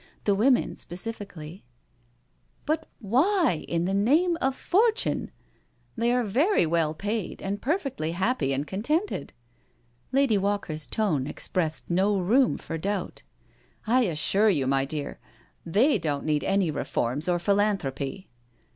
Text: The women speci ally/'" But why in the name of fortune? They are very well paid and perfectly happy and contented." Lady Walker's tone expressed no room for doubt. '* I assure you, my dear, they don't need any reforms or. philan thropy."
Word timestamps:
The 0.23 0.33
women 0.33 0.73
speci 0.73 1.13
ally/'" 1.13 1.61
But 2.65 2.89
why 2.97 3.65
in 3.67 3.85
the 3.85 3.93
name 3.93 4.35
of 4.41 4.55
fortune? 4.55 5.29
They 5.95 6.11
are 6.11 6.23
very 6.23 6.65
well 6.65 6.95
paid 6.95 7.39
and 7.39 7.61
perfectly 7.61 8.13
happy 8.13 8.51
and 8.51 8.65
contented." 8.65 9.31
Lady 10.11 10.39
Walker's 10.39 10.87
tone 10.87 11.27
expressed 11.27 11.87
no 11.87 12.17
room 12.17 12.57
for 12.57 12.79
doubt. 12.79 13.21
'* 13.59 13.63
I 13.85 14.01
assure 14.05 14.49
you, 14.49 14.65
my 14.65 14.85
dear, 14.85 15.19
they 15.67 15.99
don't 15.99 16.25
need 16.25 16.43
any 16.43 16.71
reforms 16.71 17.29
or. 17.29 17.37
philan 17.37 17.77
thropy." 17.77 18.25